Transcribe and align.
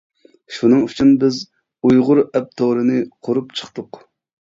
شۇنىڭ 0.55 0.81
ئۈچۈن 0.87 1.11
بىز 1.25 1.37
ئۇيغۇر 1.91 2.25
ئەپ 2.25 2.51
تورىنى 2.63 3.01
قۇرۇپ 3.29 3.57
چىقتۇق. 3.63 4.07